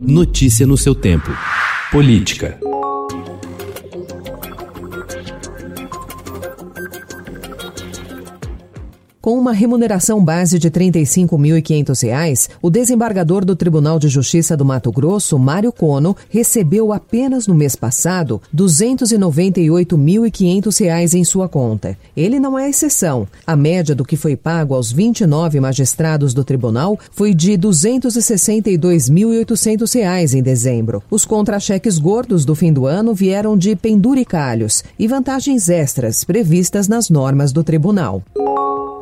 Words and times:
Notícia 0.00 0.66
no 0.66 0.78
seu 0.78 0.94
tempo. 0.94 1.30
Política. 1.92 2.58
Com 9.20 9.38
uma 9.38 9.52
remuneração 9.52 10.24
base 10.24 10.58
de 10.58 10.68
R$ 10.68 10.90
35.500, 10.90 12.48
o 12.62 12.70
desembargador 12.70 13.44
do 13.44 13.54
Tribunal 13.54 13.98
de 13.98 14.08
Justiça 14.08 14.56
do 14.56 14.64
Mato 14.64 14.90
Grosso, 14.90 15.38
Mário 15.38 15.70
Cono, 15.70 16.16
recebeu 16.30 16.90
apenas 16.90 17.46
no 17.46 17.54
mês 17.54 17.76
passado 17.76 18.40
R$ 18.50 18.56
298.500 18.56 21.12
em 21.12 21.22
sua 21.22 21.50
conta. 21.50 21.98
Ele 22.16 22.40
não 22.40 22.58
é 22.58 22.70
exceção. 22.70 23.28
A 23.46 23.54
média 23.54 23.94
do 23.94 24.06
que 24.06 24.16
foi 24.16 24.36
pago 24.36 24.74
aos 24.74 24.90
29 24.90 25.60
magistrados 25.60 26.32
do 26.32 26.42
tribunal 26.42 26.98
foi 27.12 27.34
de 27.34 27.50
R$ 27.50 27.58
262.800 27.58 30.32
em 30.32 30.42
dezembro. 30.42 31.02
Os 31.10 31.26
contra-cheques 31.26 31.98
gordos 31.98 32.46
do 32.46 32.54
fim 32.54 32.72
do 32.72 32.86
ano 32.86 33.12
vieram 33.12 33.54
de 33.54 33.76
penduricalhos 33.76 34.82
e 34.98 35.06
vantagens 35.06 35.68
extras 35.68 36.24
previstas 36.24 36.88
nas 36.88 37.10
normas 37.10 37.52
do 37.52 37.62
tribunal. 37.62 38.22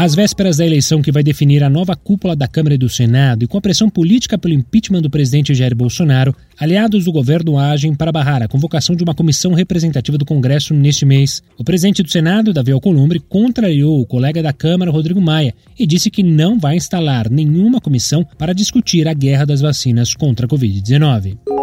Às 0.00 0.14
vésperas 0.14 0.56
da 0.56 0.64
eleição 0.64 1.02
que 1.02 1.12
vai 1.12 1.22
definir 1.22 1.62
a 1.62 1.68
nova 1.68 1.94
cúpula 1.94 2.34
da 2.34 2.48
Câmara 2.48 2.74
e 2.74 2.78
do 2.78 2.88
Senado 2.88 3.44
e 3.44 3.46
com 3.46 3.58
a 3.58 3.60
pressão 3.60 3.90
política 3.90 4.38
pelo 4.38 4.54
impeachment 4.54 5.02
do 5.02 5.10
presidente 5.10 5.52
Jair 5.52 5.76
Bolsonaro, 5.76 6.34
aliados 6.58 7.04
do 7.04 7.12
governo 7.12 7.58
agem 7.58 7.94
para 7.94 8.10
barrar 8.10 8.42
a 8.42 8.48
convocação 8.48 8.96
de 8.96 9.04
uma 9.04 9.14
comissão 9.14 9.52
representativa 9.52 10.16
do 10.16 10.24
Congresso 10.24 10.72
neste 10.72 11.04
mês. 11.04 11.42
O 11.58 11.62
presidente 11.62 12.02
do 12.02 12.10
Senado, 12.10 12.54
Davi 12.54 12.72
Alcolumbre, 12.72 13.20
contrariou 13.20 14.00
o 14.00 14.06
colega 14.06 14.42
da 14.42 14.54
Câmara, 14.54 14.90
Rodrigo 14.90 15.20
Maia, 15.20 15.54
e 15.78 15.86
disse 15.86 16.10
que 16.10 16.22
não 16.22 16.58
vai 16.58 16.76
instalar 16.76 17.28
nenhuma 17.28 17.78
comissão 17.78 18.26
para 18.38 18.54
discutir 18.54 19.06
a 19.06 19.12
guerra 19.12 19.44
das 19.44 19.60
vacinas 19.60 20.14
contra 20.14 20.46
a 20.46 20.48
Covid-19. 20.48 21.59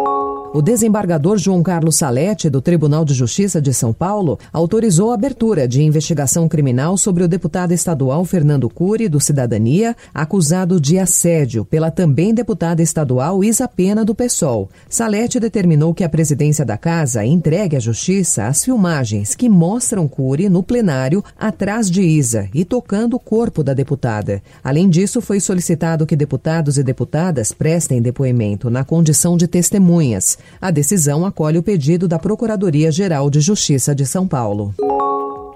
O 0.54 0.62
desembargador 0.62 1.36
João 1.36 1.62
Carlos 1.62 1.96
Salete, 1.96 2.48
do 2.48 2.62
Tribunal 2.62 3.04
de 3.04 3.12
Justiça 3.12 3.60
de 3.60 3.74
São 3.74 3.92
Paulo, 3.92 4.38
autorizou 4.50 5.10
a 5.10 5.14
abertura 5.14 5.68
de 5.68 5.82
investigação 5.82 6.48
criminal 6.48 6.96
sobre 6.96 7.22
o 7.22 7.28
deputado 7.28 7.72
estadual 7.72 8.24
Fernando 8.24 8.66
Cury, 8.70 9.10
do 9.10 9.20
Cidadania, 9.20 9.94
acusado 10.12 10.80
de 10.80 10.98
assédio 10.98 11.66
pela 11.66 11.90
também 11.90 12.32
deputada 12.32 12.82
estadual 12.82 13.44
Isa 13.44 13.68
Pena, 13.68 14.06
do 14.06 14.14
PSOL. 14.14 14.70
Salete 14.88 15.38
determinou 15.38 15.92
que 15.92 16.02
a 16.02 16.08
presidência 16.08 16.64
da 16.64 16.78
casa 16.78 17.26
entregue 17.26 17.76
à 17.76 17.80
Justiça 17.80 18.46
as 18.46 18.64
filmagens 18.64 19.34
que 19.34 19.50
mostram 19.50 20.08
Cury 20.08 20.48
no 20.48 20.62
plenário 20.62 21.22
atrás 21.38 21.90
de 21.90 22.00
Isa 22.00 22.48
e 22.54 22.64
tocando 22.64 23.16
o 23.16 23.20
corpo 23.20 23.62
da 23.62 23.74
deputada. 23.74 24.42
Além 24.64 24.88
disso, 24.88 25.20
foi 25.20 25.40
solicitado 25.40 26.06
que 26.06 26.16
deputados 26.16 26.78
e 26.78 26.82
deputadas 26.82 27.52
prestem 27.52 28.00
depoimento 28.00 28.70
na 28.70 28.82
condição 28.82 29.36
de 29.36 29.46
testemunhas. 29.46 30.37
A 30.60 30.70
decisão 30.70 31.24
acolhe 31.24 31.58
o 31.58 31.62
pedido 31.62 32.08
da 32.08 32.18
Procuradoria-Geral 32.18 33.30
de 33.30 33.40
Justiça 33.40 33.94
de 33.94 34.06
São 34.06 34.26
Paulo. 34.26 34.74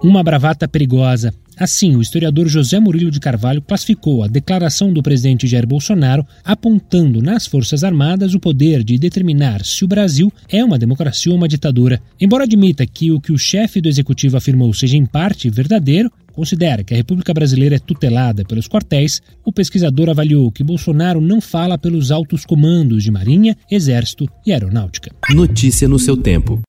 Uma 0.03 0.23
bravata 0.23 0.67
perigosa. 0.67 1.33
Assim, 1.57 1.95
o 1.95 2.03
historiador 2.03 2.49
José 2.49 2.81
Murilo 2.81 3.11
de 3.11 3.21
Carvalho 3.21 3.63
classificou 3.63 4.25
a 4.25 4.27
declaração 4.27 4.93
do 4.93 5.03
presidente 5.03 5.47
Jair 5.47 5.67
Bolsonaro 5.67 6.27
apontando 6.45 7.23
nas 7.23 7.47
Forças 7.47 7.85
Armadas 7.85 8.35
o 8.35 8.41
poder 8.41 8.83
de 8.83 8.99
determinar 8.99 9.65
se 9.65 9.85
o 9.85 9.89
Brasil 9.89 10.33
é 10.49 10.65
uma 10.65 10.79
democracia 10.79 11.31
ou 11.31 11.39
uma 11.39 11.47
ditadura. 11.47 12.03
Embora 12.21 12.45
admita 12.45 12.85
que 12.85 13.13
o 13.13 13.21
que 13.21 13.31
o 13.31 13.39
chefe 13.39 13.81
do 13.81 13.89
executivo 13.89 14.37
afirmou 14.37 14.73
seja 14.75 14.97
em 14.97 15.07
parte 15.07 15.49
verdadeiro, 15.51 16.11
considera 16.33 16.83
que 16.83 16.93
a 16.93 16.97
República 16.97 17.33
Brasileira 17.33 17.77
é 17.77 17.79
tutelada 17.79 18.45
pelos 18.45 18.67
quartéis, 18.67 19.23
o 19.45 19.53
pesquisador 19.53 20.11
avaliou 20.11 20.51
que 20.51 20.65
Bolsonaro 20.65 21.21
não 21.21 21.41
fala 21.41 21.79
pelos 21.79 22.11
altos 22.11 22.45
comandos 22.45 23.05
de 23.05 23.11
Marinha, 23.11 23.57
Exército 23.71 24.29
e 24.45 24.53
Aeronáutica. 24.53 25.11
Notícia 25.31 25.89
no 25.89 25.99
seu 25.99 26.17
tempo. 26.17 26.61